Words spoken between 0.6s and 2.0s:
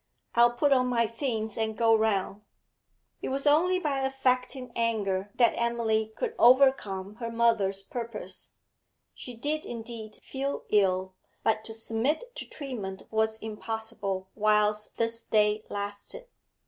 on my things and go